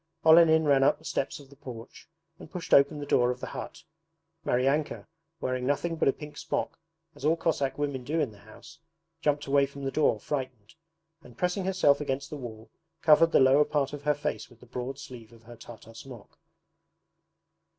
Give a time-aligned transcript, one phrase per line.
[0.25, 2.09] Olenin ran up the steps of the porch
[2.39, 3.83] and pushed open the door of the hut.
[4.43, 5.05] Maryanka,
[5.39, 6.79] wearing nothing but a pink smock,
[7.13, 8.79] as all Cossack women do in the house,
[9.21, 10.73] jumped away from the door, frightened,
[11.21, 12.71] and pressing herself against the wall
[13.03, 16.39] covered the lower part of her face with the broad sleeve of her Tartar smock.